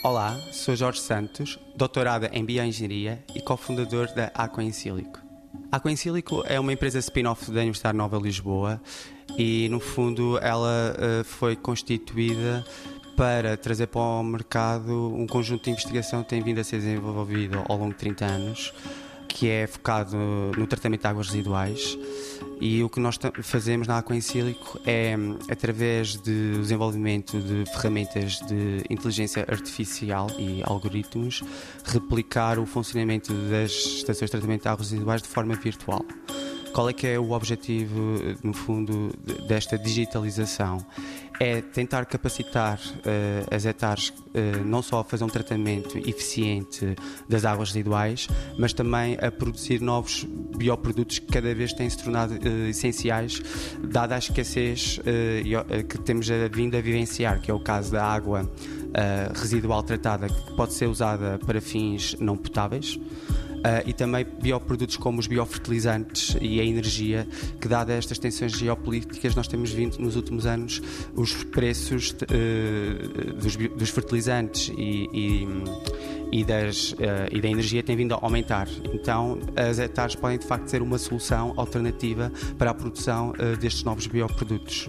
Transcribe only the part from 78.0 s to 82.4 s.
a aumentar. Então as hectares podem de facto ser uma solução alternativa